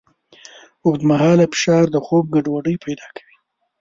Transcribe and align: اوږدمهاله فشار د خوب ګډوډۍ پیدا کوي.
اوږدمهاله 0.85 1.45
فشار 1.51 1.85
د 1.91 1.95
خوب 2.05 2.25
ګډوډۍ 2.35 2.75
پیدا 2.85 3.07
کوي. 3.15 3.35